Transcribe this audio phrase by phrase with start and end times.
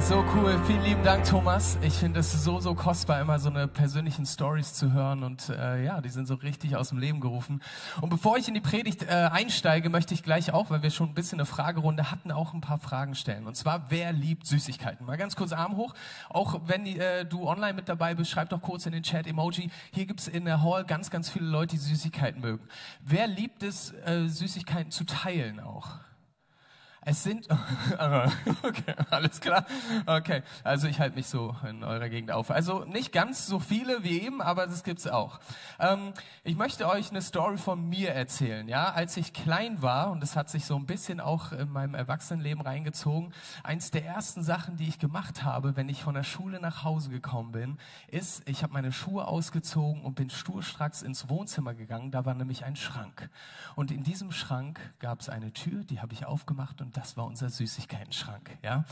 [0.00, 0.58] So cool.
[0.66, 1.76] Vielen lieben Dank, Thomas.
[1.82, 5.84] Ich finde es so, so kostbar, immer so eine persönlichen Stories zu hören und äh,
[5.84, 7.60] ja, die sind so richtig aus dem Leben gerufen.
[8.00, 11.08] Und bevor ich in die Predigt äh, einsteige, möchte ich gleich auch, weil wir schon
[11.10, 13.46] ein bisschen eine Fragerunde hatten, auch ein paar Fragen stellen.
[13.46, 15.04] Und zwar, wer liebt Süßigkeiten?
[15.04, 15.94] Mal ganz kurz Arm hoch.
[16.30, 19.70] Auch wenn äh, du online mit dabei bist, schreib doch kurz in den Chat Emoji.
[19.92, 22.66] Hier gibt's in der Hall ganz, ganz viele Leute, die Süßigkeiten mögen.
[23.00, 25.98] Wer liebt es, äh, Süßigkeiten zu teilen auch?
[27.02, 27.48] Es sind,
[28.62, 29.64] okay, alles klar.
[30.04, 32.50] Okay, also ich halte mich so in eurer Gegend auf.
[32.50, 35.38] Also nicht ganz so viele wie eben, aber das gibt's auch.
[35.78, 38.68] Ähm, ich möchte euch eine Story von mir erzählen.
[38.68, 41.94] Ja, als ich klein war und das hat sich so ein bisschen auch in meinem
[41.94, 43.32] Erwachsenenleben reingezogen.
[43.62, 47.10] Eins der ersten Sachen, die ich gemacht habe, wenn ich von der Schule nach Hause
[47.10, 47.78] gekommen bin,
[48.08, 52.10] ist, ich habe meine Schuhe ausgezogen und bin sturstracks ins Wohnzimmer gegangen.
[52.10, 53.30] Da war nämlich ein Schrank
[53.76, 57.26] und in diesem Schrank gab es eine Tür, die habe ich aufgemacht und das war
[57.26, 58.84] unser Süßigkeiten-Schrank, ja.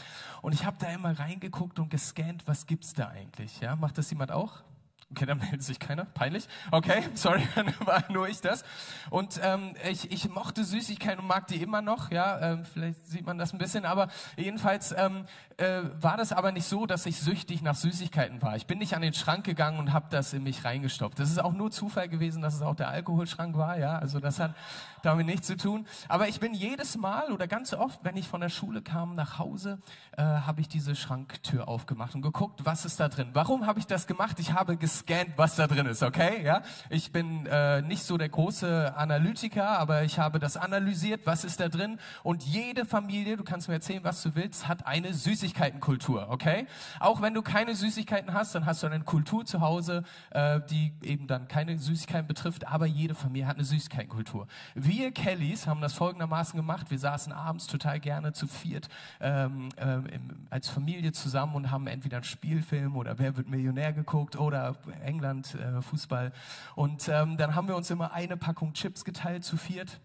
[0.42, 3.76] Und ich habe da immer reingeguckt und gescannt, was gibt's da eigentlich, ja.
[3.76, 4.62] Macht das jemand auch?
[5.12, 6.04] Okay, dann meldet sich keiner.
[6.04, 6.48] Peinlich.
[6.72, 7.42] Okay, sorry,
[7.84, 8.64] war nur ich das.
[9.10, 12.10] Und ähm, ich, ich mochte Süßigkeiten und mag die immer noch.
[12.10, 15.26] Ja, ähm, vielleicht sieht man das ein bisschen, aber jedenfalls ähm,
[15.58, 18.56] äh, war das aber nicht so, dass ich süchtig nach Süßigkeiten war.
[18.56, 21.20] Ich bin nicht an den Schrank gegangen und habe das in mich reingestopft.
[21.20, 23.78] Das ist auch nur Zufall gewesen, dass es auch der Alkoholschrank war.
[23.78, 24.54] Ja, also das hat
[25.02, 25.86] damit nichts zu tun.
[26.08, 29.38] Aber ich bin jedes Mal oder ganz oft, wenn ich von der Schule kam nach
[29.38, 29.78] Hause,
[30.16, 33.30] äh, habe ich diese Schranktür aufgemacht und geguckt, was ist da drin.
[33.32, 34.38] Warum habe ich das gemacht?
[34.40, 36.42] Ich habe gescannt, was da drin ist, okay?
[36.44, 41.44] Ja, ich bin äh, nicht so der große Analytiker, aber ich habe das analysiert, was
[41.44, 41.98] ist da drin.
[42.22, 46.66] Und jede Familie, du kannst mir erzählen, was du willst, hat eine Süßigkeitenkultur, okay?
[47.00, 50.92] Auch wenn du keine Süßigkeiten hast, dann hast du eine Kultur zu Hause, äh, die
[51.02, 54.46] eben dann keine Süßigkeiten betrifft, aber jede Familie hat eine Süßigkeitenkultur.
[54.74, 56.90] Wir Kellys haben das folgendermaßen gemacht.
[56.90, 58.88] Wir saßen abends total gerne zu viert
[59.20, 60.06] ähm, ähm,
[60.50, 65.54] als Familie zusammen und haben entweder einen Spielfilm oder Wer wird Millionär geguckt oder England
[65.54, 66.32] äh, Fußball.
[66.74, 70.00] Und ähm, dann haben wir uns immer eine Packung Chips geteilt zu viert.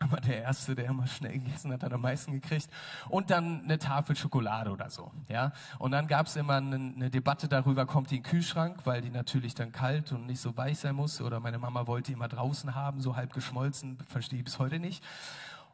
[0.00, 2.68] Aber der Erste, der immer schnell gegessen hat, hat am meisten gekriegt.
[3.08, 5.10] Und dann eine Tafel Schokolade oder so.
[5.28, 5.52] Ja?
[5.80, 9.00] Und dann gab es immer eine, eine, Debatte darüber, kommt die in den Kühlschrank, weil
[9.00, 11.20] die natürlich dann kalt und nicht so weich sein muss.
[11.20, 14.78] Oder meine Mama wollte die immer draußen haben, so halb geschmolzen, verstehe ich bis heute
[14.78, 15.02] nicht.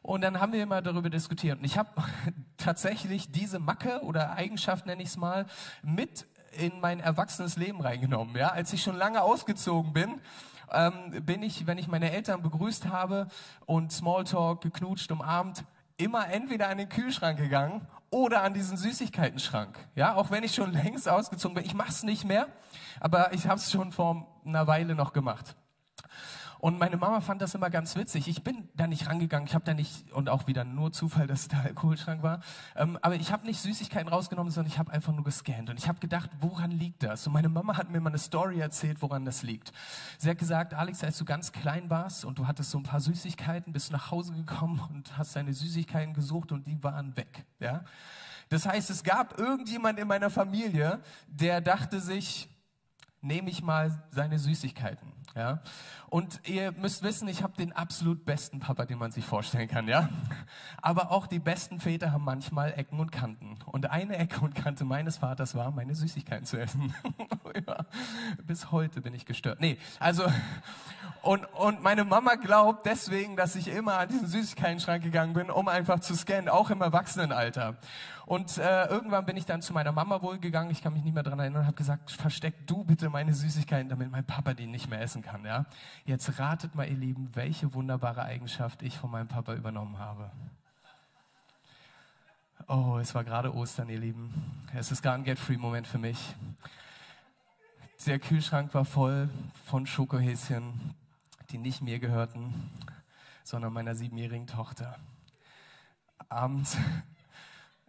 [0.01, 1.59] Und dann haben wir immer darüber diskutiert.
[1.59, 1.89] Und ich habe
[2.57, 5.45] tatsächlich diese Macke oder Eigenschaft, nenne ich es mal,
[5.83, 8.35] mit in mein erwachsenes Leben reingenommen.
[8.35, 8.49] Ja?
[8.49, 10.21] Als ich schon lange ausgezogen bin,
[10.71, 13.27] ähm, bin ich, wenn ich meine Eltern begrüßt habe
[13.65, 15.63] und Smalltalk, geknutscht, umarmt,
[15.97, 19.77] immer entweder an den Kühlschrank gegangen oder an diesen Süßigkeitenschrank.
[19.95, 21.65] Ja, auch wenn ich schon längst ausgezogen bin.
[21.65, 22.47] Ich mache es nicht mehr,
[22.99, 25.55] aber ich habe es schon vor einer Weile noch gemacht.
[26.59, 28.27] Und meine Mama fand das immer ganz witzig.
[28.27, 31.47] Ich bin da nicht rangegangen, ich habe da nicht, und auch wieder nur Zufall, dass
[31.47, 32.41] der Alkoholschrank war,
[32.75, 35.69] ähm, aber ich habe nicht Süßigkeiten rausgenommen, sondern ich habe einfach nur gescannt.
[35.69, 37.27] Und ich habe gedacht, woran liegt das?
[37.27, 39.71] Und meine Mama hat mir mal eine Story erzählt, woran das liegt.
[40.17, 42.99] Sie hat gesagt, Alex, als du ganz klein warst und du hattest so ein paar
[42.99, 47.45] Süßigkeiten, bist du nach Hause gekommen und hast deine Süßigkeiten gesucht und die waren weg.
[47.59, 47.83] Ja?
[48.49, 52.49] Das heißt, es gab irgendjemand in meiner Familie, der dachte sich,
[53.25, 55.11] nehme ich mal seine Süßigkeiten.
[55.35, 55.59] Ja?
[56.09, 59.87] Und ihr müsst wissen, ich habe den absolut besten Papa, den man sich vorstellen kann.
[59.87, 60.09] Ja?
[60.81, 63.57] Aber auch die besten Väter haben manchmal Ecken und Kanten.
[63.65, 66.93] Und eine Ecke und Kante meines Vaters war, meine Süßigkeiten zu essen.
[67.67, 67.85] ja.
[68.45, 69.59] Bis heute bin ich gestört.
[69.59, 70.23] Nee, also
[71.25, 75.67] und, und meine Mama glaubt deswegen, dass ich immer an diesen Süßigkeiten-Schrank gegangen bin, um
[75.67, 77.77] einfach zu scannen, auch im Erwachsenenalter.
[78.25, 81.13] Und äh, irgendwann bin ich dann zu meiner Mama wohl gegangen, ich kann mich nicht
[81.13, 84.65] mehr dran erinnern, und habe gesagt, versteck du bitte meine Süßigkeiten, damit mein Papa die
[84.65, 85.45] nicht mehr essen kann.
[85.45, 85.65] Ja?
[86.05, 90.31] Jetzt ratet mal, ihr Lieben, welche wunderbare Eigenschaft ich von meinem Papa übernommen habe.
[92.67, 94.33] Oh, es war gerade Ostern, ihr Lieben.
[94.73, 96.17] Es ist gar ein Get-Free-Moment für mich.
[98.07, 99.29] Der Kühlschrank war voll
[99.65, 100.95] von Schokohäschen,
[101.51, 102.71] die nicht mir gehörten,
[103.43, 104.97] sondern meiner siebenjährigen Tochter.
[106.27, 106.77] Abends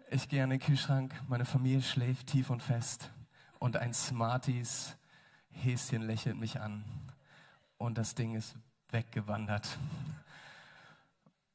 [0.08, 3.10] ich gehe an den Kühlschrank, meine Familie schläft tief und fest
[3.58, 4.96] und ein Smarties
[5.50, 6.84] Häschen lächelt mich an
[7.78, 8.56] und das Ding ist
[8.90, 9.78] weggewandert.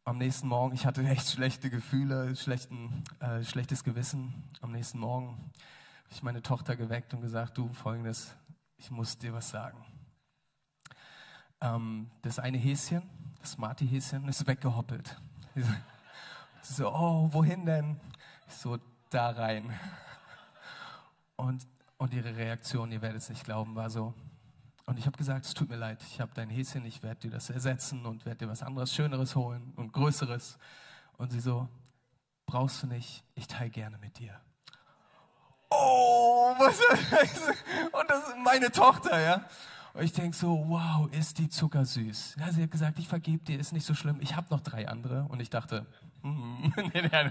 [0.04, 4.34] Am nächsten Morgen, ich hatte echt schlechte Gefühle, schlechten, äh, schlechtes Gewissen.
[4.60, 8.36] Am nächsten Morgen habe ich meine Tochter geweckt und gesagt, du, folgendes,
[8.78, 9.86] ich muss dir was sagen.
[11.62, 13.04] Ähm, das eine Häschen,
[13.40, 15.22] das Smarty-Häschen, ist weggehoppelt.
[16.64, 18.00] So, oh, wohin denn?
[18.52, 18.78] So
[19.10, 19.78] da rein.
[21.36, 21.68] Und,
[21.98, 24.14] und ihre Reaktion, ihr werdet es nicht glauben, war so.
[24.86, 27.32] Und ich habe gesagt, es tut mir leid, ich habe dein Häschen, ich werde dir
[27.32, 30.58] das ersetzen und werde dir was anderes, Schöneres holen und Größeres.
[31.18, 31.68] Und sie so,
[32.46, 34.40] brauchst du nicht, ich teile gerne mit dir.
[35.70, 37.48] oh, was ist das?
[37.94, 39.46] Und das ist meine Tochter, ja.
[39.94, 42.36] Und ich denke so, wow, ist die zuckersüß.
[42.40, 44.18] Ja, sie hat gesagt, ich vergebe dir, ist nicht so schlimm.
[44.22, 45.24] Ich habe noch drei andere.
[45.30, 45.86] Und ich dachte,
[46.24, 47.30] nee, nee, nee.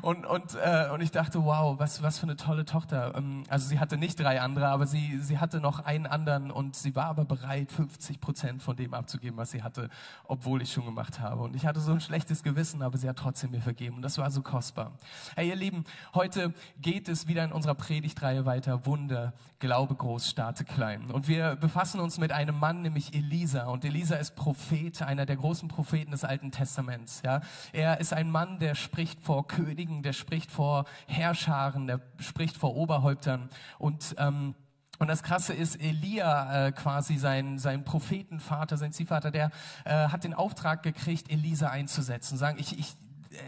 [0.00, 3.14] Und, und, äh, und ich dachte, wow, was, was für eine tolle Tochter.
[3.14, 6.76] Ähm, also sie hatte nicht drei andere, aber sie, sie hatte noch einen anderen und
[6.76, 9.90] sie war aber bereit, 50 Prozent von dem abzugeben, was sie hatte,
[10.24, 11.42] obwohl ich schon gemacht habe.
[11.42, 13.96] Und ich hatte so ein schlechtes Gewissen, aber sie hat trotzdem mir vergeben.
[13.96, 14.92] Und das war so kostbar.
[15.34, 15.84] Hey, ihr Lieben,
[16.14, 18.86] heute geht es wieder in unserer Predigtreihe weiter.
[18.86, 21.10] Wunder, Glaube groß, starte klein.
[21.10, 23.68] Und wir befassen uns mit einem Mann, nämlich Elisa.
[23.68, 27.22] Und Elisa ist Prophet, einer der großen Propheten des Alten Testaments.
[27.24, 27.40] Ja,
[27.72, 32.74] er ist ein Mann, der spricht vor Königen, der spricht vor Herrscharen, der spricht vor
[32.76, 33.48] Oberhäuptern.
[33.78, 34.54] Und ähm,
[34.98, 39.50] und das Krasse ist, Elia, äh, quasi sein, sein Prophetenvater, sein Ziehvater, der
[39.84, 42.38] äh, hat den Auftrag gekriegt, Elisa einzusetzen.
[42.38, 42.96] Sagen, ich, ich,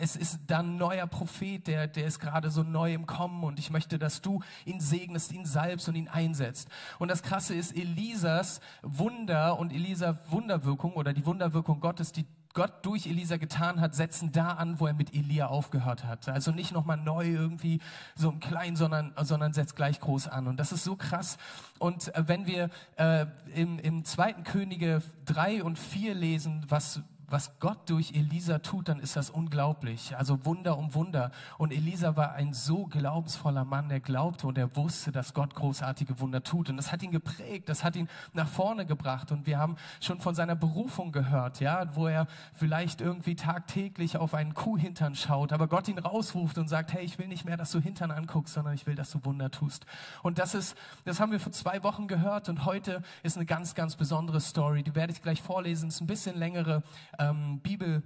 [0.00, 3.58] es ist dann ein neuer Prophet, der, der ist gerade so neu im Kommen und
[3.58, 6.68] ich möchte, dass du ihn segnest, ihn salbst und ihn einsetzt.
[6.98, 12.84] Und das Krasse ist, Elisas Wunder und Elisas Wunderwirkung oder die Wunderwirkung Gottes, die Gott
[12.84, 16.28] durch Elisa getan hat, setzen da an, wo er mit Elia aufgehört hat.
[16.28, 17.80] Also nicht nochmal neu irgendwie
[18.14, 20.46] so ein klein, sondern, sondern setzt gleich groß an.
[20.46, 21.38] Und das ist so krass.
[21.78, 27.00] Und äh, wenn wir äh, im, im zweiten Könige drei und vier lesen, was,
[27.30, 30.16] was Gott durch Elisa tut, dann ist das unglaublich.
[30.16, 31.30] Also Wunder um Wunder.
[31.58, 36.20] Und Elisa war ein so glaubensvoller Mann, der glaubte und er wusste, dass Gott großartige
[36.20, 36.70] Wunder tut.
[36.70, 39.30] Und das hat ihn geprägt, das hat ihn nach vorne gebracht.
[39.30, 44.32] Und wir haben schon von seiner Berufung gehört, ja, wo er vielleicht irgendwie tagtäglich auf
[44.32, 47.70] einen Kuhhintern schaut, aber Gott ihn rausruft und sagt, hey, ich will nicht mehr, dass
[47.72, 49.84] du Hintern anguckst, sondern ich will, dass du Wunder tust.
[50.22, 53.74] Und das ist, das haben wir vor zwei Wochen gehört und heute ist eine ganz,
[53.74, 54.82] ganz besondere Story.
[54.82, 55.88] Die werde ich gleich vorlesen.
[55.88, 56.82] Es ist ein bisschen längere
[57.18, 58.02] ähm, Bibel,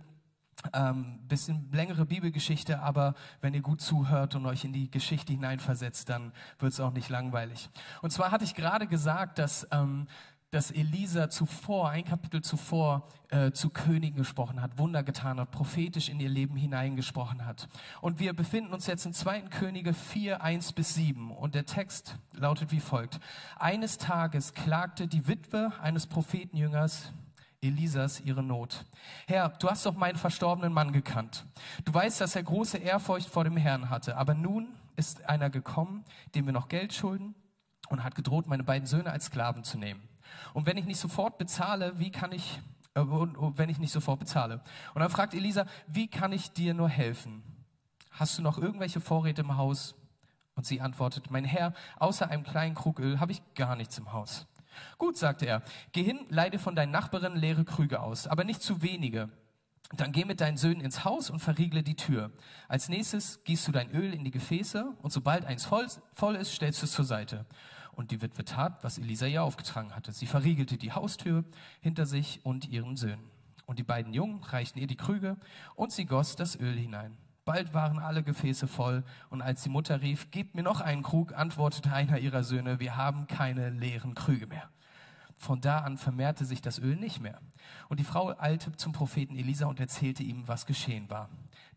[0.72, 6.08] ähm, bisschen längere Bibelgeschichte, aber wenn ihr gut zuhört und euch in die Geschichte hineinversetzt,
[6.08, 7.68] dann wird es auch nicht langweilig.
[8.00, 10.06] Und zwar hatte ich gerade gesagt, dass, ähm,
[10.50, 16.10] dass Elisa zuvor, ein Kapitel zuvor, äh, zu Königen gesprochen hat, Wunder getan hat, prophetisch
[16.10, 17.68] in ihr Leben hineingesprochen hat.
[18.02, 19.48] Und wir befinden uns jetzt in 2.
[19.48, 21.30] Könige 4, 1 bis 7.
[21.30, 23.18] Und der Text lautet wie folgt.
[23.58, 27.14] Eines Tages klagte die Witwe eines Prophetenjüngers,
[27.62, 28.84] Elisas ihre Not.
[29.26, 31.46] Herr, du hast doch meinen verstorbenen Mann gekannt.
[31.84, 34.16] Du weißt, dass er große Ehrfurcht vor dem Herrn hatte.
[34.16, 36.04] Aber nun ist einer gekommen,
[36.34, 37.34] dem wir noch Geld schulden
[37.88, 40.02] und hat gedroht, meine beiden Söhne als Sklaven zu nehmen.
[40.54, 42.60] Und wenn ich nicht sofort bezahle, wie kann ich,
[42.94, 44.60] äh, wenn ich nicht sofort bezahle?
[44.94, 47.42] Und dann fragt Elisa, wie kann ich dir nur helfen?
[48.10, 49.94] Hast du noch irgendwelche Vorräte im Haus?
[50.54, 54.12] Und sie antwortet, mein Herr, außer einem kleinen Krug Öl habe ich gar nichts im
[54.12, 54.46] Haus.
[54.98, 58.82] Gut, sagte er, geh hin, leide von deinen Nachbarinnen leere Krüge aus, aber nicht zu
[58.82, 59.28] wenige.
[59.94, 62.30] Dann geh mit deinen Söhnen ins Haus und verriegle die Tür.
[62.68, 66.52] Als nächstes gießt du dein Öl in die Gefäße und sobald eins voll, voll ist,
[66.52, 67.44] stellst du es zur Seite.
[67.92, 70.12] Und die Witwe tat, was Elisa ihr aufgetragen hatte.
[70.12, 71.44] Sie verriegelte die Haustür
[71.80, 73.30] hinter sich und ihren Söhnen.
[73.66, 75.36] Und die beiden Jungen reichten ihr die Krüge
[75.76, 77.18] und sie goss das Öl hinein.
[77.44, 81.32] Bald waren alle Gefäße voll, und als die Mutter rief, Gebt mir noch einen Krug,
[81.34, 84.68] antwortete einer ihrer Söhne, wir haben keine leeren Krüge mehr.
[85.36, 87.40] Von da an vermehrte sich das Öl nicht mehr.
[87.88, 91.28] Und die Frau eilte zum Propheten Elisa und erzählte ihm, was geschehen war.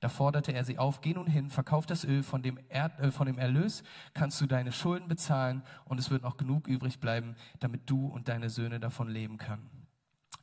[0.01, 3.09] Da forderte er sie auf, geh nun hin, verkauf das Öl, von dem, er äh,
[3.09, 3.81] von dem Erlös
[4.13, 8.27] kannst du deine Schulden bezahlen und es wird noch genug übrig bleiben, damit du und
[8.27, 9.67] deine Söhne davon leben können.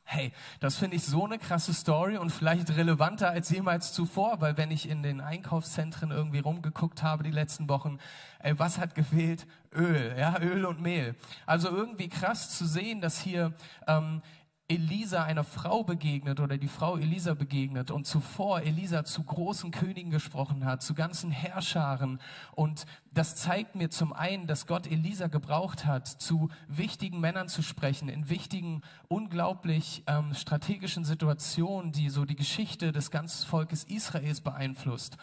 [0.05, 4.57] Hey, das finde ich so eine krasse Story und vielleicht relevanter als jemals zuvor, weil
[4.57, 7.99] wenn ich in den Einkaufszentren irgendwie rumgeguckt habe die letzten Wochen,
[8.39, 9.47] ey, was hat gefehlt?
[9.73, 11.15] Öl, ja, Öl und Mehl.
[11.45, 13.53] Also irgendwie krass zu sehen, dass hier
[13.87, 14.21] ähm,
[14.69, 20.09] Elisa einer Frau begegnet oder die Frau Elisa begegnet und zuvor Elisa zu großen Königen
[20.09, 22.19] gesprochen hat, zu ganzen Herrscharen.
[22.53, 27.61] Und das zeigt mir zum einen, dass Gott Elisa gebraucht hat, zu wichtigen Männern zu
[27.61, 34.39] sprechen, in wichtigen, unglaublich ähm, strategischen Situationen, die so die Geschichte des ganzen Volkes Israels
[34.39, 35.17] beeinflusst.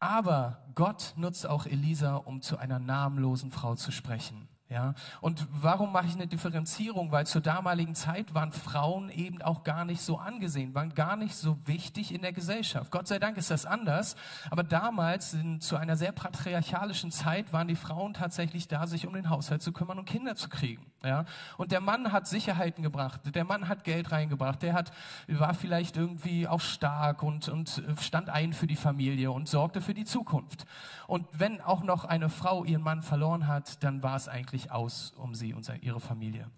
[0.00, 4.48] Aber Gott nutzt auch Elisa, um zu einer namenlosen Frau zu sprechen.
[4.72, 7.12] Ja, und warum mache ich eine Differenzierung?
[7.12, 11.34] Weil zur damaligen Zeit waren Frauen eben auch gar nicht so angesehen, waren gar nicht
[11.34, 12.90] so wichtig in der Gesellschaft.
[12.90, 14.16] Gott sei Dank ist das anders.
[14.50, 19.12] Aber damals, in, zu einer sehr patriarchalischen Zeit, waren die Frauen tatsächlich da, sich um
[19.12, 20.86] den Haushalt zu kümmern und Kinder zu kriegen.
[21.04, 21.24] Ja,
[21.56, 24.92] und der Mann hat Sicherheiten gebracht, der Mann hat Geld reingebracht, der hat,
[25.26, 29.94] war vielleicht irgendwie auch stark und, und stand ein für die Familie und sorgte für
[29.94, 30.64] die Zukunft.
[31.12, 35.12] Und wenn auch noch eine Frau ihren Mann verloren hat, dann war es eigentlich aus
[35.18, 36.50] um sie und ihre Familie.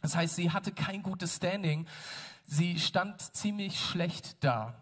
[0.00, 1.88] Das heißt, sie hatte kein gutes Standing.
[2.44, 4.76] Sie stand ziemlich schlecht da.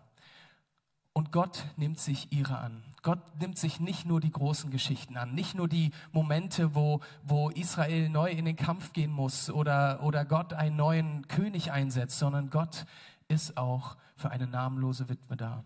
[1.15, 2.85] Und Gott nimmt sich ihrer an.
[3.01, 7.49] Gott nimmt sich nicht nur die großen Geschichten an, nicht nur die Momente, wo, wo
[7.49, 12.51] Israel neu in den Kampf gehen muss oder, oder Gott einen neuen König einsetzt, sondern
[12.51, 12.85] Gott
[13.29, 15.65] ist auch für eine namenlose Witwe da.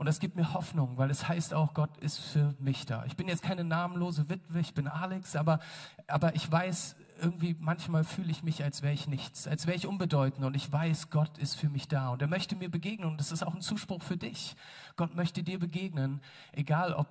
[0.00, 3.04] Und das gibt mir Hoffnung, weil es heißt auch, Gott ist für mich da.
[3.04, 5.60] Ich bin jetzt keine namenlose Witwe, ich bin Alex, aber,
[6.06, 9.86] aber ich weiß, irgendwie manchmal fühle ich mich, als wäre ich nichts, als wäre ich
[9.86, 13.20] unbedeutend und ich weiß, Gott ist für mich da und er möchte mir begegnen und
[13.20, 14.56] das ist auch ein Zuspruch für dich.
[14.96, 17.06] Gott möchte dir begegnen, egal ob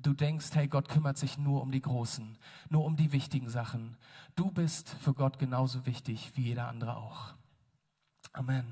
[0.00, 2.38] du denkst, hey, Gott kümmert sich nur um die Großen,
[2.70, 3.98] nur um die wichtigen Sachen.
[4.34, 7.34] Du bist für Gott genauso wichtig wie jeder andere auch.
[8.32, 8.64] Amen.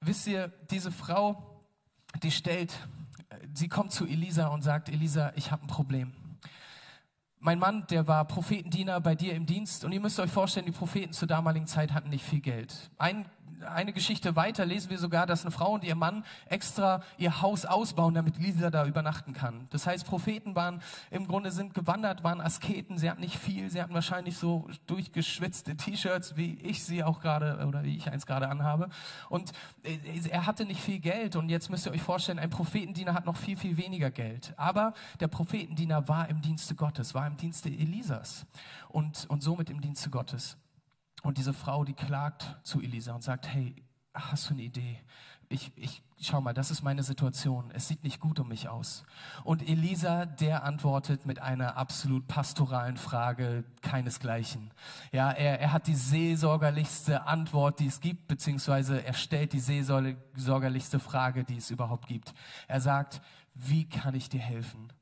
[0.00, 1.64] Wisst ihr, diese Frau,
[2.22, 2.72] die stellt,
[3.54, 6.12] sie kommt zu Elisa und sagt, Elisa, ich habe ein Problem.
[7.38, 10.72] Mein Mann, der war Prophetendiener bei dir im Dienst und ihr müsst euch vorstellen, die
[10.72, 12.90] Propheten zur damaligen Zeit hatten nicht viel Geld.
[12.98, 13.26] Ein
[13.64, 17.64] eine Geschichte weiter lesen wir sogar, dass eine Frau und ihr Mann extra ihr Haus
[17.64, 19.66] ausbauen, damit Lisa da übernachten kann.
[19.70, 22.98] Das heißt, Propheten waren im Grunde sind gewandert, waren Asketen.
[22.98, 23.70] Sie hatten nicht viel.
[23.70, 28.26] Sie hatten wahrscheinlich so durchgeschwitzte T-Shirts, wie ich sie auch gerade oder wie ich eins
[28.26, 28.88] gerade anhabe.
[29.28, 29.98] Und äh,
[30.30, 31.36] er hatte nicht viel Geld.
[31.36, 34.54] Und jetzt müsst ihr euch vorstellen, ein Prophetendiener hat noch viel, viel weniger Geld.
[34.56, 38.46] Aber der Prophetendiener war im Dienste Gottes, war im Dienste Elisas
[38.88, 40.56] und, und somit im Dienste Gottes.
[41.26, 43.74] Und diese Frau, die klagt zu Elisa und sagt, hey,
[44.14, 45.00] hast du eine Idee?
[45.48, 47.72] Ich, ich, schau mal, das ist meine Situation.
[47.74, 49.02] Es sieht nicht gut um mich aus.
[49.42, 54.70] Und Elisa, der antwortet mit einer absolut pastoralen Frage, keinesgleichen.
[55.10, 61.00] Ja, er, er hat die seelsorgerlichste Antwort, die es gibt, beziehungsweise er stellt die seelsorgerlichste
[61.00, 62.34] Frage, die es überhaupt gibt.
[62.68, 63.20] Er sagt,
[63.52, 64.92] wie kann ich dir helfen?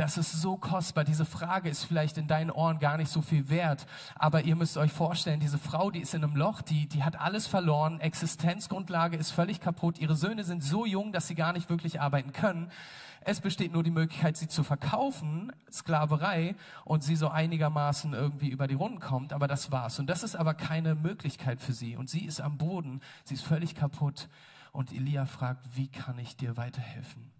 [0.00, 1.04] Das ist so kostbar.
[1.04, 3.86] Diese Frage ist vielleicht in deinen Ohren gar nicht so viel wert.
[4.14, 7.20] Aber ihr müsst euch vorstellen, diese Frau, die ist in einem Loch, die, die hat
[7.20, 8.00] alles verloren.
[8.00, 9.98] Existenzgrundlage ist völlig kaputt.
[9.98, 12.72] Ihre Söhne sind so jung, dass sie gar nicht wirklich arbeiten können.
[13.20, 16.54] Es besteht nur die Möglichkeit, sie zu verkaufen, Sklaverei,
[16.86, 19.34] und sie so einigermaßen irgendwie über die Runden kommt.
[19.34, 19.98] Aber das war's.
[19.98, 21.96] Und das ist aber keine Möglichkeit für sie.
[21.96, 23.02] Und sie ist am Boden.
[23.24, 24.30] Sie ist völlig kaputt.
[24.72, 27.30] Und Elia fragt, wie kann ich dir weiterhelfen?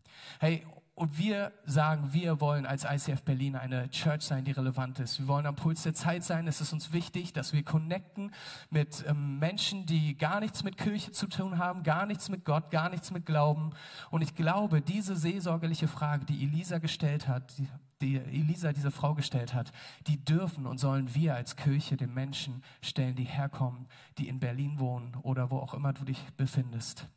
[0.41, 0.67] Hey,
[1.01, 5.19] und wir sagen, wir wollen als ICF Berlin eine Church sein, die relevant ist.
[5.19, 6.47] Wir wollen am Puls der Zeit sein.
[6.47, 8.33] Es ist uns wichtig, dass wir connecten
[8.69, 12.71] mit ähm, Menschen, die gar nichts mit Kirche zu tun haben, gar nichts mit Gott,
[12.71, 13.71] gar nichts mit Glauben.
[14.11, 17.69] Und ich glaube, diese seelsorgerliche Frage, die Elisa gestellt hat, die,
[18.03, 19.73] die Elisa, diese Frau gestellt hat,
[20.07, 23.89] die dürfen und sollen wir als Kirche den Menschen stellen, die herkommen,
[24.19, 27.09] die in Berlin wohnen oder wo auch immer du dich befindest.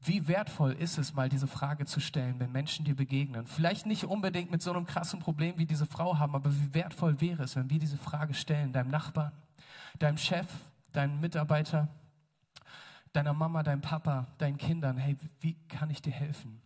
[0.00, 3.46] Wie wertvoll ist es, mal diese Frage zu stellen, wenn Menschen dir begegnen?
[3.46, 7.20] Vielleicht nicht unbedingt mit so einem krassen Problem wie diese Frau haben, aber wie wertvoll
[7.20, 9.32] wäre es, wenn wir diese Frage stellen, deinem Nachbarn,
[9.98, 10.46] deinem Chef,
[10.92, 11.88] deinem Mitarbeiter,
[13.12, 16.60] deiner Mama, deinem Papa, deinen Kindern, hey, wie kann ich dir helfen?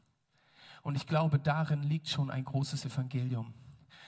[0.82, 3.54] Und ich glaube, darin liegt schon ein großes Evangelium.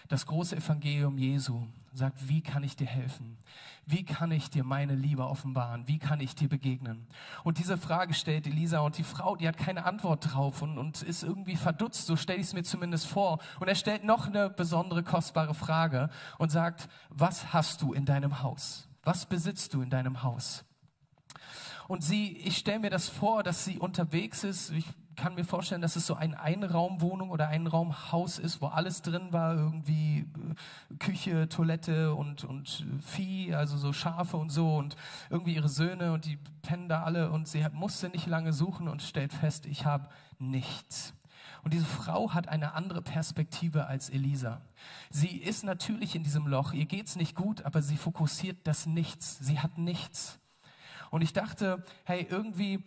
[0.09, 3.39] Das große Evangelium Jesu sagt, wie kann ich dir helfen?
[3.87, 5.87] Wie kann ich dir meine Liebe offenbaren?
[5.87, 7.07] Wie kann ich dir begegnen?
[7.43, 11.03] Und diese Frage stellt Elisa und die Frau, die hat keine Antwort drauf und, und
[11.03, 13.39] ist irgendwie verdutzt, so stelle ich es mir zumindest vor.
[13.61, 18.43] Und er stellt noch eine besondere, kostbare Frage und sagt, was hast du in deinem
[18.43, 18.89] Haus?
[19.03, 20.65] Was besitzt du in deinem Haus?
[21.87, 24.71] Und sie, ich stelle mir das vor, dass sie unterwegs ist.
[24.71, 29.33] Ich kann mir vorstellen, dass es so ein Einraumwohnung oder Einraumhaus ist, wo alles drin
[29.33, 34.97] war, irgendwie äh, Küche, Toilette und, und Vieh, also so Schafe und so und
[35.31, 39.03] irgendwie ihre Söhne und die pennen da alle und sie musste nicht lange suchen und
[39.03, 41.15] stellt fest, ich habe nichts.
[41.63, 44.61] Und diese Frau hat eine andere Perspektive als Elisa.
[45.11, 49.39] Sie ist natürlich in diesem Loch, ihr geht's nicht gut, aber sie fokussiert das Nichts.
[49.39, 50.39] Sie hat nichts.
[51.11, 52.85] Und ich dachte, hey, irgendwie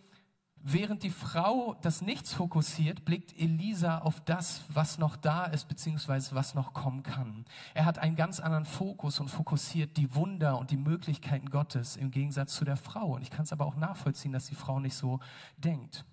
[0.70, 6.34] Während die Frau das Nichts fokussiert, blickt Elisa auf das, was noch da ist, beziehungsweise
[6.34, 7.46] was noch kommen kann.
[7.72, 12.10] Er hat einen ganz anderen Fokus und fokussiert die Wunder und die Möglichkeiten Gottes im
[12.10, 13.14] Gegensatz zu der Frau.
[13.14, 15.20] Und ich kann es aber auch nachvollziehen, dass die Frau nicht so
[15.56, 16.04] denkt.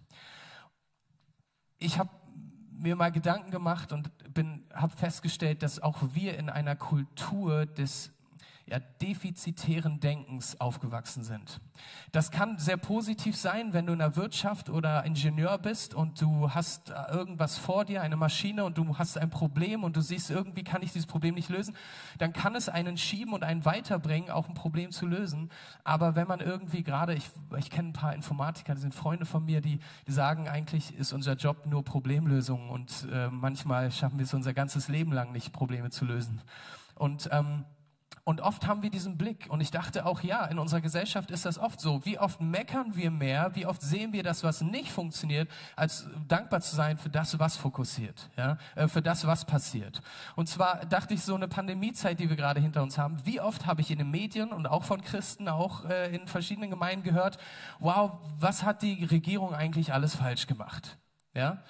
[1.78, 2.12] Ich habe
[2.72, 4.10] mir mal Gedanken gemacht und
[4.74, 8.15] habe festgestellt, dass auch wir in einer Kultur des
[8.68, 11.62] ja, defizitären Denkens aufgewachsen sind.
[12.12, 16.50] Das kann sehr positiv sein, wenn du in der Wirtschaft oder Ingenieur bist und du
[16.50, 20.64] hast irgendwas vor dir, eine Maschine und du hast ein Problem und du siehst, irgendwie
[20.64, 21.76] kann ich dieses Problem nicht lösen,
[22.18, 25.52] dann kann es einen schieben und einen weiterbringen, auch ein Problem zu lösen.
[25.84, 29.46] Aber wenn man irgendwie gerade, ich, ich kenne ein paar Informatiker, die sind Freunde von
[29.46, 34.24] mir, die, die sagen, eigentlich ist unser Job nur Problemlösung und äh, manchmal schaffen wir
[34.24, 36.42] es unser ganzes Leben lang nicht, Probleme zu lösen.
[36.96, 37.66] Und ähm,
[38.28, 39.46] Und oft haben wir diesen Blick.
[39.50, 42.04] Und ich dachte auch, ja, in unserer Gesellschaft ist das oft so.
[42.06, 46.62] Wie oft meckern wir mehr, wie oft sehen wir das, was nicht funktioniert, als dankbar
[46.62, 50.02] zu sein für das, was fokussiert, ja, äh, für das, was passiert.
[50.36, 53.68] Und zwar dachte ich, so eine Pandemiezeit, die wir gerade hinter uns haben, wie oft
[53.68, 57.38] habe ich in den Medien und auch von Christen, auch äh, in verschiedenen Gemeinden gehört,
[57.78, 60.98] wow, was hat die Regierung eigentlich alles falsch gemacht?
[61.36, 61.62] Ja,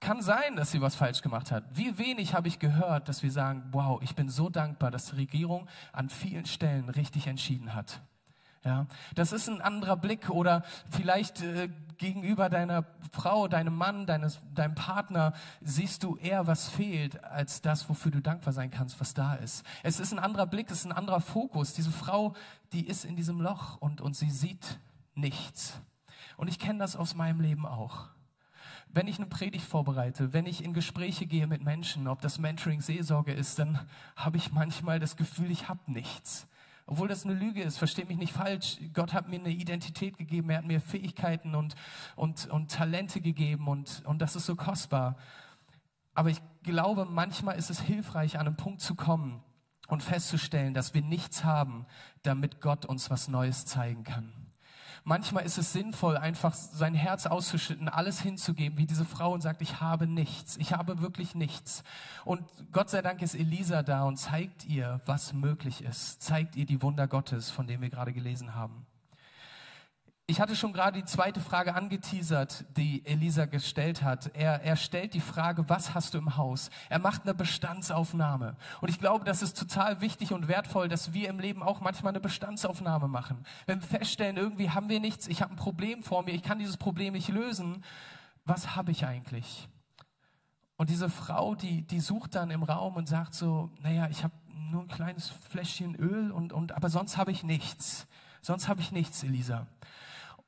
[0.00, 1.64] kann sein, dass sie was falsch gemacht hat.
[1.72, 5.16] Wie wenig habe ich gehört, dass wir sagen, wow, ich bin so dankbar, dass die
[5.16, 8.00] Regierung an vielen Stellen richtig entschieden hat.
[8.64, 14.40] Ja, das ist ein anderer Blick oder vielleicht äh, gegenüber deiner Frau, deinem Mann, deines,
[14.54, 19.14] deinem Partner siehst du eher, was fehlt, als das, wofür du dankbar sein kannst, was
[19.14, 19.64] da ist.
[19.82, 21.72] Es ist ein anderer Blick, es ist ein anderer Fokus.
[21.74, 22.34] Diese Frau,
[22.72, 24.80] die ist in diesem Loch und, und sie sieht
[25.14, 25.80] nichts.
[26.36, 28.08] Und ich kenne das aus meinem Leben auch
[28.90, 32.80] wenn ich eine Predigt vorbereite, wenn ich in Gespräche gehe mit Menschen, ob das Mentoring
[32.80, 33.80] Seelsorge ist, dann
[34.16, 36.46] habe ich manchmal das Gefühl, ich habe nichts.
[36.86, 38.78] Obwohl das eine Lüge ist, versteht mich nicht falsch.
[38.94, 41.74] Gott hat mir eine Identität gegeben, er hat mir Fähigkeiten und,
[42.16, 45.16] und, und Talente gegeben und, und das ist so kostbar.
[46.14, 49.42] Aber ich glaube, manchmal ist es hilfreich, an einen Punkt zu kommen
[49.86, 51.86] und festzustellen, dass wir nichts haben,
[52.22, 54.47] damit Gott uns was Neues zeigen kann.
[55.08, 59.62] Manchmal ist es sinnvoll, einfach sein Herz auszuschütten, alles hinzugeben, wie diese Frau und sagt,
[59.62, 61.82] ich habe nichts, ich habe wirklich nichts.
[62.26, 66.66] Und Gott sei Dank ist Elisa da und zeigt ihr, was möglich ist, zeigt ihr
[66.66, 68.84] die Wunder Gottes, von denen wir gerade gelesen haben.
[70.30, 74.30] Ich hatte schon gerade die zweite Frage angeteasert, die Elisa gestellt hat.
[74.34, 76.68] Er, er stellt die Frage, was hast du im Haus?
[76.90, 78.54] Er macht eine Bestandsaufnahme.
[78.82, 82.12] Und ich glaube, das ist total wichtig und wertvoll, dass wir im Leben auch manchmal
[82.12, 83.42] eine Bestandsaufnahme machen.
[83.64, 86.58] Wenn wir feststellen, irgendwie haben wir nichts, ich habe ein Problem vor mir, ich kann
[86.58, 87.82] dieses Problem nicht lösen,
[88.44, 89.66] was habe ich eigentlich?
[90.76, 94.34] Und diese Frau, die, die sucht dann im Raum und sagt so, naja, ich habe
[94.70, 98.06] nur ein kleines Fläschchen Öl und, und aber sonst habe ich nichts.
[98.42, 99.66] Sonst habe ich nichts, Elisa.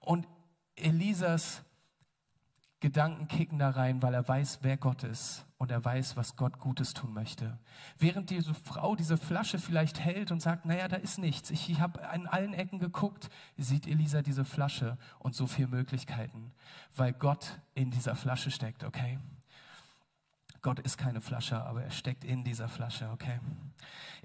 [0.00, 0.26] Und
[0.76, 1.62] Elisas
[2.80, 6.59] Gedanken kicken da rein, weil er weiß, wer Gott ist und er weiß, was Gott
[6.59, 7.59] Gutes tun möchte.
[7.99, 11.51] Während diese Frau diese Flasche vielleicht hält und sagt, naja, da ist nichts.
[11.51, 16.53] Ich, ich habe an allen Ecken geguckt, sieht Elisa diese Flasche und so viele Möglichkeiten,
[16.96, 19.18] weil Gott in dieser Flasche steckt, okay?
[20.62, 23.40] Gott ist keine Flasche, aber er steckt in dieser Flasche, okay?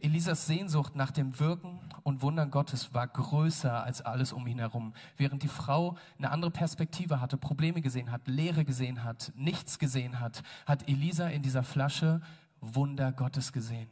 [0.02, 4.94] Elisas Sehnsucht nach dem Wirken und Wundern Gottes war größer als alles um ihn herum.
[5.16, 10.20] Während die Frau eine andere Perspektive hatte, Probleme gesehen hat, Leere gesehen hat, nichts gesehen
[10.20, 12.22] hat, hat Elisa in dieser Flasche
[12.60, 13.90] Wunder Gottes gesehen.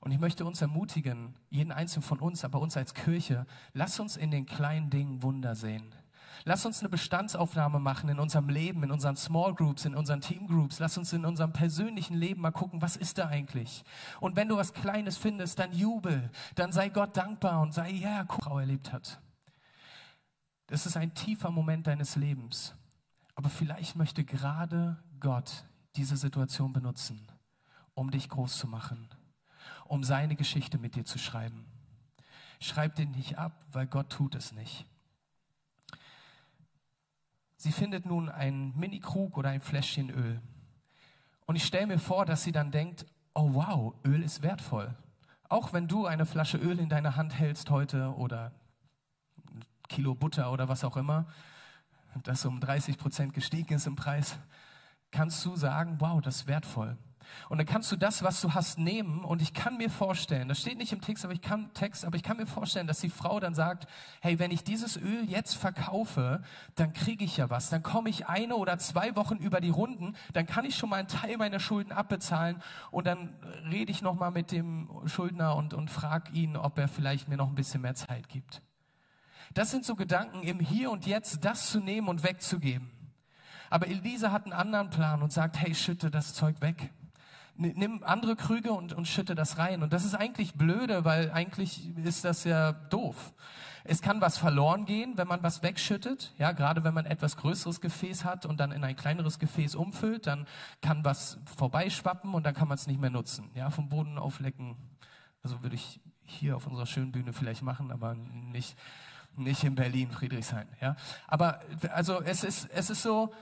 [0.00, 4.16] Und ich möchte uns ermutigen, jeden einzelnen von uns, aber uns als Kirche, lass uns
[4.16, 5.94] in den kleinen Dingen Wunder sehen.
[6.44, 10.46] Lass uns eine Bestandsaufnahme machen in unserem Leben, in unseren Small Groups, in unseren Team
[10.46, 10.78] Groups.
[10.78, 13.84] Lass uns in unserem persönlichen Leben mal gucken, was ist da eigentlich?
[14.20, 18.08] Und wenn du was Kleines findest, dann jubel, dann sei Gott dankbar und sei, ja,
[18.08, 19.20] yeah, Frau erlebt hat.
[20.66, 22.74] Das ist ein tiefer Moment deines Lebens.
[23.34, 27.26] Aber vielleicht möchte gerade Gott diese Situation benutzen,
[27.94, 29.08] um dich groß zu machen,
[29.84, 31.66] um seine Geschichte mit dir zu schreiben.
[32.60, 34.86] Schreib den nicht ab, weil Gott tut es nicht.
[37.66, 40.40] Sie findet nun einen Mini-Krug oder ein Fläschchen Öl.
[41.46, 44.94] Und ich stelle mir vor, dass sie dann denkt, oh wow, Öl ist wertvoll.
[45.48, 48.52] Auch wenn du eine Flasche Öl in deiner Hand hältst heute oder
[49.50, 51.26] ein Kilo Butter oder was auch immer,
[52.22, 54.38] das um 30 Prozent gestiegen ist im Preis,
[55.10, 56.96] kannst du sagen, wow, das ist wertvoll.
[57.48, 59.24] Und dann kannst du das, was du hast, nehmen.
[59.24, 62.16] Und ich kann mir vorstellen, das steht nicht im Text, aber ich kann, Text, aber
[62.16, 63.86] ich kann mir vorstellen, dass die Frau dann sagt,
[64.20, 66.42] hey, wenn ich dieses Öl jetzt verkaufe,
[66.74, 67.70] dann kriege ich ja was.
[67.70, 70.96] Dann komme ich eine oder zwei Wochen über die Runden, dann kann ich schon mal
[70.96, 73.34] einen Teil meiner Schulden abbezahlen und dann
[73.70, 77.48] rede ich nochmal mit dem Schuldner und, und frage ihn, ob er vielleicht mir noch
[77.48, 78.62] ein bisschen mehr Zeit gibt.
[79.54, 82.90] Das sind so Gedanken im Hier und Jetzt, das zu nehmen und wegzugeben.
[83.70, 86.90] Aber Elisa hat einen anderen Plan und sagt, hey, schütte das Zeug weg
[87.56, 89.82] nimm andere Krüge und, und schütte das rein.
[89.82, 93.32] Und das ist eigentlich blöde, weil eigentlich ist das ja doof.
[93.84, 96.32] Es kann was verloren gehen, wenn man was wegschüttet.
[96.38, 100.26] Ja, gerade wenn man etwas größeres Gefäß hat und dann in ein kleineres Gefäß umfüllt,
[100.26, 100.46] dann
[100.80, 103.50] kann was vorbeischwappen und dann kann man es nicht mehr nutzen.
[103.54, 104.76] Ja, vom Boden auflecken.
[105.42, 108.76] Also würde ich hier auf unserer schönen Bühne vielleicht machen, aber nicht,
[109.36, 110.66] nicht in Berlin, Friedrichshain.
[110.80, 110.96] Ja,
[111.28, 111.60] aber
[111.92, 113.32] also es ist, es ist so,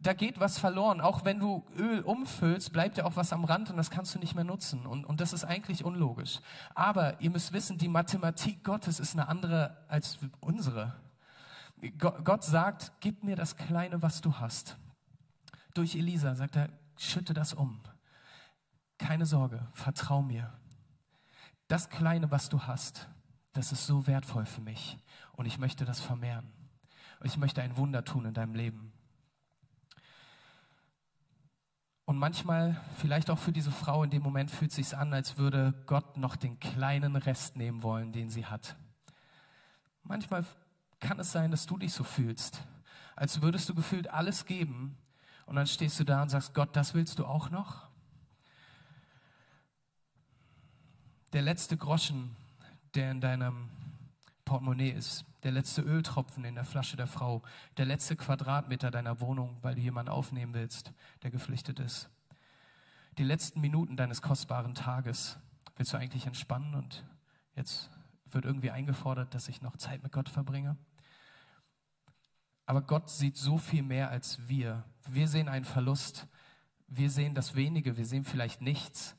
[0.00, 1.00] da geht was verloren.
[1.00, 4.18] Auch wenn du Öl umfüllst, bleibt ja auch was am Rand und das kannst du
[4.18, 4.86] nicht mehr nutzen.
[4.86, 6.40] Und, und das ist eigentlich unlogisch.
[6.74, 10.94] Aber ihr müsst wissen, die Mathematik Gottes ist eine andere als unsere.
[11.98, 14.76] Gott sagt, gib mir das Kleine, was du hast.
[15.74, 17.80] Durch Elisa sagt er, schütte das um.
[18.98, 20.52] Keine Sorge, vertrau mir.
[21.68, 23.08] das Kleine, was du hast,
[23.52, 24.98] das ist so wertvoll für mich
[25.32, 26.50] und ich möchte das vermehren.
[27.20, 28.87] Und ich möchte ein Wunder tun in deinem Leben.
[32.08, 35.74] Und manchmal, vielleicht auch für diese Frau in dem Moment, fühlt sich an, als würde
[35.84, 38.76] Gott noch den kleinen Rest nehmen wollen, den sie hat.
[40.04, 40.46] Manchmal
[41.00, 42.62] kann es sein, dass du dich so fühlst,
[43.14, 44.96] als würdest du gefühlt alles geben
[45.44, 47.90] und dann stehst du da und sagst, Gott, das willst du auch noch?
[51.34, 52.34] Der letzte Groschen,
[52.94, 53.68] der in deinem
[54.46, 57.42] Portemonnaie ist, der letzte Öltropfen in der Flasche der Frau,
[57.76, 62.10] der letzte Quadratmeter deiner Wohnung, weil du jemanden aufnehmen willst, der geflüchtet ist.
[63.18, 65.38] Die letzten Minuten deines kostbaren Tages
[65.76, 67.04] willst du eigentlich entspannen und
[67.54, 67.90] jetzt
[68.26, 70.76] wird irgendwie eingefordert, dass ich noch Zeit mit Gott verbringe.
[72.66, 74.84] Aber Gott sieht so viel mehr als wir.
[75.08, 76.26] Wir sehen einen Verlust,
[76.86, 79.16] wir sehen das Wenige, wir sehen vielleicht nichts.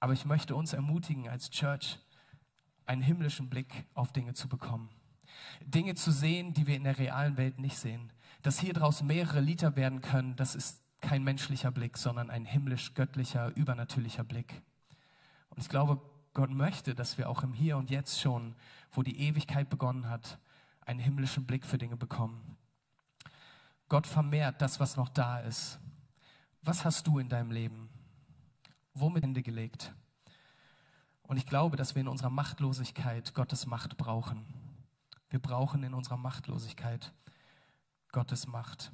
[0.00, 1.98] Aber ich möchte uns ermutigen als Church,
[2.86, 4.88] einen himmlischen Blick auf Dinge zu bekommen.
[5.60, 8.12] Dinge zu sehen, die wir in der realen Welt nicht sehen.
[8.42, 13.54] Dass hier draußen mehrere Liter werden können, das ist kein menschlicher Blick, sondern ein himmlisch-göttlicher,
[13.56, 14.62] übernatürlicher Blick.
[15.50, 16.00] Und ich glaube,
[16.32, 18.54] Gott möchte, dass wir auch im Hier und Jetzt schon,
[18.92, 20.38] wo die Ewigkeit begonnen hat,
[20.82, 22.56] einen himmlischen Blick für Dinge bekommen.
[23.88, 25.78] Gott vermehrt das, was noch da ist.
[26.62, 27.88] Was hast du in deinem Leben?
[28.94, 29.94] Womit Hände gelegt?
[31.26, 34.46] Und ich glaube, dass wir in unserer Machtlosigkeit Gottes Macht brauchen.
[35.28, 37.12] Wir brauchen in unserer Machtlosigkeit
[38.12, 38.92] Gottes Macht.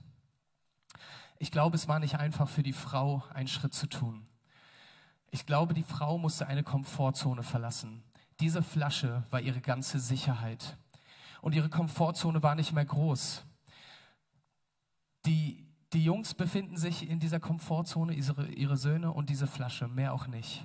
[1.38, 4.26] Ich glaube, es war nicht einfach für die Frau, einen Schritt zu tun.
[5.30, 8.02] Ich glaube, die Frau musste eine Komfortzone verlassen.
[8.40, 10.76] Diese Flasche war ihre ganze Sicherheit.
[11.40, 13.44] Und ihre Komfortzone war nicht mehr groß.
[15.26, 20.14] Die, die Jungs befinden sich in dieser Komfortzone, ihre, ihre Söhne und diese Flasche, mehr
[20.14, 20.64] auch nicht.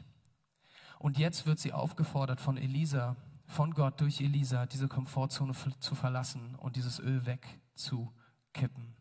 [1.00, 6.56] Und jetzt wird sie aufgefordert von Elisa, von Gott durch Elisa, diese Komfortzone zu verlassen
[6.56, 8.96] und dieses Öl wegzukippen.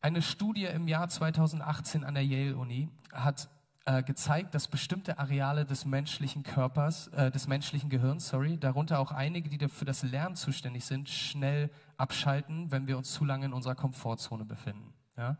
[0.00, 3.50] Eine Studie im Jahr 2018 an der Yale-Uni hat
[3.84, 9.12] äh, gezeigt, dass bestimmte Areale des menschlichen Körpers, äh, des menschlichen Gehirns, sorry, darunter auch
[9.12, 13.52] einige, die für das Lernen zuständig sind, schnell abschalten, wenn wir uns zu lange in
[13.52, 14.92] unserer Komfortzone befinden.
[15.16, 15.36] Ja?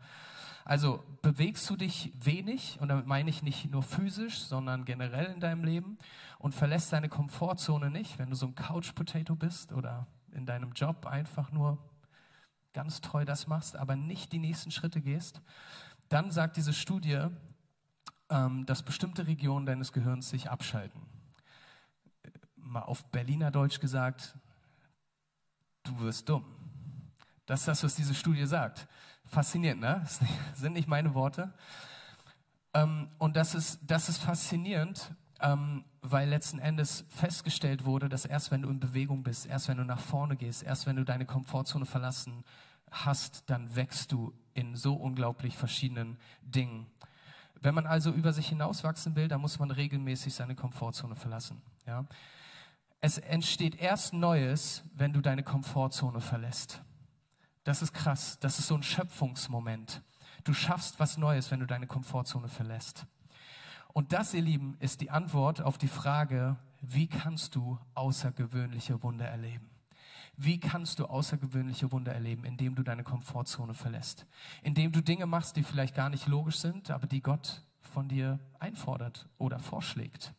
[0.69, 5.39] Also bewegst du dich wenig, und damit meine ich nicht nur physisch, sondern generell in
[5.39, 5.97] deinem Leben
[6.37, 11.07] und verlässt deine Komfortzone nicht, wenn du so ein Couch-Potato bist oder in deinem Job
[11.07, 11.79] einfach nur
[12.71, 15.41] ganz treu das machst, aber nicht die nächsten Schritte gehst,
[16.07, 17.25] dann sagt diese Studie,
[18.29, 21.01] ähm, dass bestimmte Regionen deines Gehirns sich abschalten.
[22.57, 24.35] Mal auf Berliner Deutsch gesagt,
[25.81, 26.58] du wirst dumm.
[27.49, 28.87] Das ist das, was diese Studie sagt.
[29.25, 30.01] Faszinierend, ne?
[30.03, 30.19] Das
[30.53, 31.51] sind nicht meine Worte.
[32.75, 38.51] Ähm, und das ist, das ist faszinierend, ähm, weil letzten Endes festgestellt wurde, dass erst
[38.51, 41.25] wenn du in Bewegung bist, erst wenn du nach vorne gehst, erst wenn du deine
[41.25, 42.43] Komfortzone verlassen
[42.91, 46.85] hast, dann wächst du in so unglaublich verschiedenen Dingen.
[47.59, 51.63] Wenn man also über sich hinauswachsen will, dann muss man regelmäßig seine Komfortzone verlassen.
[51.87, 52.05] Ja?
[53.01, 56.83] Es entsteht erst Neues, wenn du deine Komfortzone verlässt.
[57.69, 58.39] Das ist krass.
[58.39, 60.01] Das ist so ein Schöpfungsmoment.
[60.43, 63.05] Du schaffst was Neues, wenn du deine Komfortzone verlässt.
[63.93, 69.27] Und das, ihr Lieben, ist die Antwort auf die Frage, wie kannst du außergewöhnliche Wunder
[69.27, 69.69] erleben?
[70.35, 74.25] Wie kannst du außergewöhnliche Wunder erleben, indem du deine Komfortzone verlässt?
[74.63, 78.39] Indem du Dinge machst, die vielleicht gar nicht logisch sind, aber die Gott von dir
[78.57, 80.33] einfordert oder vorschlägt.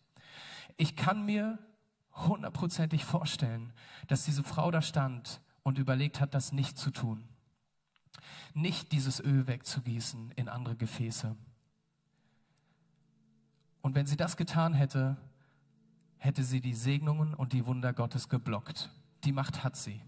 [0.76, 1.60] Ich kann mir
[2.12, 3.72] hundertprozentig vorstellen,
[4.08, 7.24] dass diese Frau da stand und überlegt hat, das nicht zu tun.
[8.54, 11.36] Nicht dieses Öl wegzugießen in andere Gefäße.
[13.82, 15.16] Und wenn sie das getan hätte,
[16.18, 18.90] hätte sie die Segnungen und die Wunder Gottes geblockt.
[19.24, 20.02] Die Macht hat sie,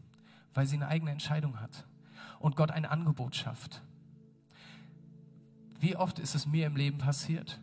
[0.54, 1.86] weil sie eine eigene Entscheidung hat
[2.38, 3.82] und Gott ein Angebot schafft.
[5.80, 7.60] Wie oft ist es mir im Leben passiert,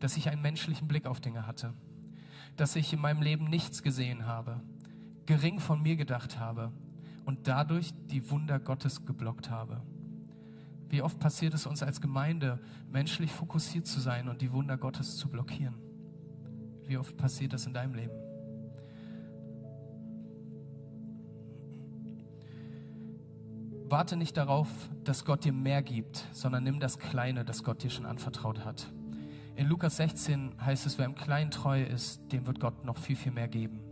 [0.00, 1.74] dass ich einen menschlichen Blick auf Dinge hatte,
[2.56, 4.60] dass ich in meinem Leben nichts gesehen habe,
[5.26, 6.72] gering von mir gedacht habe,
[7.28, 9.82] und dadurch die Wunder Gottes geblockt habe.
[10.88, 12.58] Wie oft passiert es uns als Gemeinde,
[12.90, 15.74] menschlich fokussiert zu sein und die Wunder Gottes zu blockieren?
[16.86, 18.14] Wie oft passiert das in deinem Leben?
[23.90, 24.68] Warte nicht darauf,
[25.04, 28.90] dass Gott dir mehr gibt, sondern nimm das Kleine, das Gott dir schon anvertraut hat.
[29.54, 33.16] In Lukas 16 heißt es, wer im Kleinen treu ist, dem wird Gott noch viel,
[33.16, 33.87] viel mehr geben.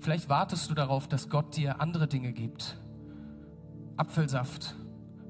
[0.00, 2.80] Vielleicht wartest du darauf, dass Gott dir andere Dinge gibt.
[3.96, 4.76] Apfelsaft,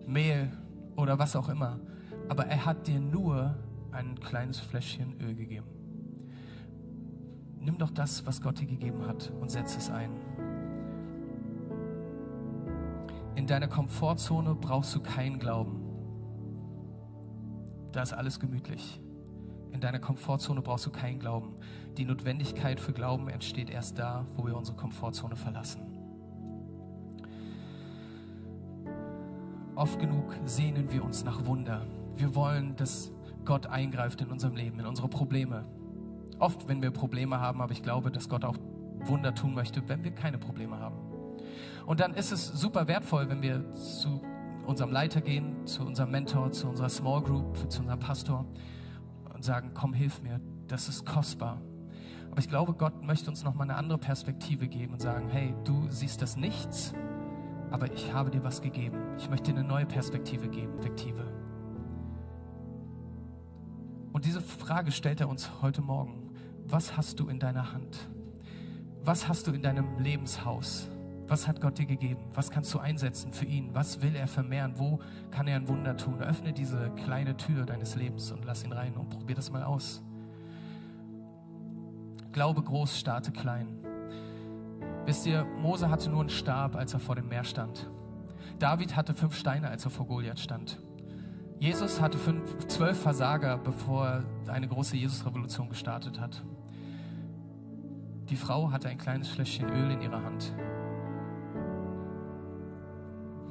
[0.06, 0.52] Mehl
[0.96, 1.80] oder was auch immer.
[2.28, 3.56] Aber er hat dir nur
[3.92, 5.66] ein kleines Fläschchen Öl gegeben.
[7.60, 10.10] nimm doch das, was Gott dir gegeben hat und setz es ein.
[13.34, 15.80] In deiner Komfortzone brauchst du keinen Glauben.
[17.92, 19.00] Da ist alles gemütlich.
[19.72, 21.54] In deiner Komfortzone brauchst du keinen Glauben.
[21.96, 25.82] Die Notwendigkeit für Glauben entsteht erst da, wo wir unsere Komfortzone verlassen.
[29.74, 31.86] Oft genug sehnen wir uns nach Wunder.
[32.16, 33.12] Wir wollen, dass
[33.44, 35.64] Gott eingreift in unserem Leben, in unsere Probleme.
[36.40, 38.56] Oft, wenn wir Probleme haben, aber ich glaube, dass Gott auch
[39.04, 40.96] Wunder tun möchte, wenn wir keine Probleme haben.
[41.86, 44.20] Und dann ist es super wertvoll, wenn wir zu
[44.66, 48.44] unserem Leiter gehen, zu unserem Mentor, zu unserer Small Group, zu unserem Pastor
[49.38, 51.62] und sagen, komm, hilf mir, das ist kostbar.
[52.30, 55.88] Aber ich glaube, Gott möchte uns nochmal eine andere Perspektive geben und sagen, hey, du
[55.90, 56.92] siehst das nichts,
[57.70, 58.98] aber ich habe dir was gegeben.
[59.16, 61.24] Ich möchte dir eine neue Perspektive geben, Perspektive.
[64.12, 66.30] Und diese Frage stellt er uns heute Morgen.
[66.66, 68.08] Was hast du in deiner Hand?
[69.04, 70.88] Was hast du in deinem Lebenshaus?
[71.28, 72.22] Was hat Gott dir gegeben?
[72.32, 73.74] Was kannst du einsetzen für ihn?
[73.74, 74.72] Was will er vermehren?
[74.76, 74.98] Wo
[75.30, 76.20] kann er ein Wunder tun?
[76.22, 80.02] Öffne diese kleine Tür deines Lebens und lass ihn rein und probier das mal aus.
[82.32, 83.78] Glaube groß, starte klein.
[85.04, 87.90] Wisst ihr, Mose hatte nur einen Stab, als er vor dem Meer stand.
[88.58, 90.80] David hatte fünf Steine, als er vor Goliath stand.
[91.58, 96.44] Jesus hatte fünf, zwölf Versager, bevor er eine große Jesus-Revolution gestartet hat.
[98.30, 100.54] Die Frau hatte ein kleines Fläschchen Öl in ihrer Hand.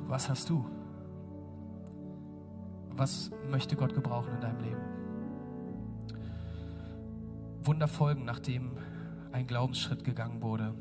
[0.08, 0.65] Was hast du?
[2.91, 4.82] Was möchte Gott gebrauchen in deinem Leben?
[7.63, 8.78] Wunder folgen, nachdem
[9.34, 10.74] ein Glaubensschritt gegangen wurde.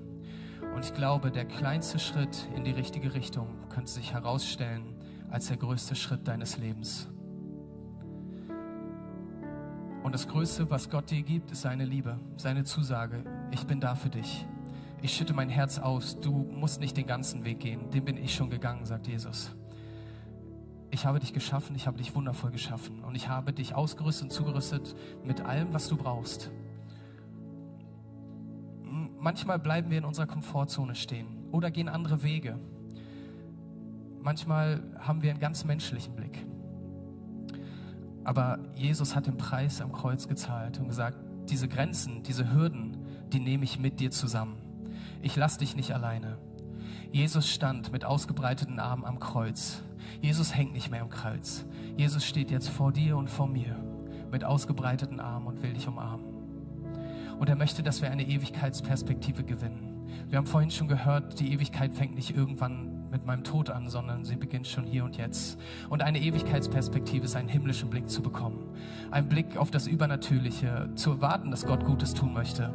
[0.75, 4.95] Und ich glaube, der kleinste Schritt in die richtige Richtung könnte sich herausstellen
[5.29, 7.09] als der größte Schritt deines Lebens.
[10.05, 13.25] Und das Größte, was Gott dir gibt, ist seine Liebe, seine Zusage.
[13.51, 14.47] Ich bin da für dich
[15.03, 18.35] ich schütte mein Herz aus, du musst nicht den ganzen Weg gehen, den bin ich
[18.35, 19.55] schon gegangen, sagt Jesus.
[20.91, 24.31] Ich habe dich geschaffen, ich habe dich wundervoll geschaffen und ich habe dich ausgerüstet und
[24.31, 26.51] zugerüstet mit allem, was du brauchst.
[29.19, 32.59] Manchmal bleiben wir in unserer Komfortzone stehen oder gehen andere Wege.
[34.23, 36.47] Manchmal haben wir einen ganz menschlichen Blick.
[38.25, 42.97] Aber Jesus hat den Preis am Kreuz gezahlt und gesagt, diese Grenzen, diese Hürden,
[43.33, 44.66] die nehme ich mit dir zusammen
[45.23, 46.39] ich lass dich nicht alleine.
[47.13, 49.83] Jesus stand mit ausgebreiteten Armen am Kreuz.
[50.21, 51.65] Jesus hängt nicht mehr am Kreuz.
[51.97, 53.77] Jesus steht jetzt vor dir und vor mir
[54.31, 56.27] mit ausgebreiteten Armen und will dich umarmen.
[57.39, 59.97] Und er möchte, dass wir eine Ewigkeitsperspektive gewinnen.
[60.29, 64.25] Wir haben vorhin schon gehört, die Ewigkeit fängt nicht irgendwann mit meinem Tod an, sondern
[64.25, 65.59] sie beginnt schon hier und jetzt.
[65.89, 68.75] Und eine Ewigkeitsperspektive ist einen himmlischen Blick zu bekommen.
[69.11, 72.75] Ein Blick auf das Übernatürliche, zu erwarten, dass Gott Gutes tun möchte.